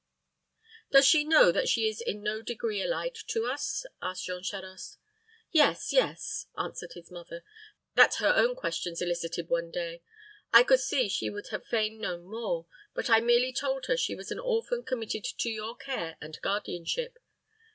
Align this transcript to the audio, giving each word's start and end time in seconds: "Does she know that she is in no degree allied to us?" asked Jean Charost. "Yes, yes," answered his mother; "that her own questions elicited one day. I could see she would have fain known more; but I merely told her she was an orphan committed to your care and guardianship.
"Does 0.89 1.05
she 1.05 1.23
know 1.23 1.51
that 1.51 1.69
she 1.69 1.87
is 1.87 2.01
in 2.01 2.23
no 2.23 2.41
degree 2.41 2.81
allied 2.81 3.13
to 3.27 3.45
us?" 3.45 3.85
asked 4.01 4.25
Jean 4.25 4.41
Charost. 4.41 4.97
"Yes, 5.51 5.93
yes," 5.93 6.47
answered 6.57 6.93
his 6.93 7.11
mother; 7.11 7.43
"that 7.93 8.15
her 8.15 8.33
own 8.35 8.55
questions 8.55 8.99
elicited 8.99 9.47
one 9.47 9.69
day. 9.69 10.01
I 10.51 10.63
could 10.63 10.79
see 10.79 11.07
she 11.07 11.29
would 11.29 11.49
have 11.49 11.67
fain 11.67 12.01
known 12.01 12.23
more; 12.23 12.65
but 12.95 13.11
I 13.11 13.19
merely 13.19 13.53
told 13.53 13.85
her 13.85 13.95
she 13.95 14.15
was 14.15 14.31
an 14.31 14.39
orphan 14.39 14.81
committed 14.81 15.23
to 15.23 15.49
your 15.51 15.75
care 15.75 16.17
and 16.19 16.41
guardianship. 16.41 17.19